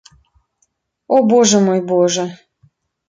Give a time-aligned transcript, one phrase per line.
[1.17, 2.25] О, божа мой, божа!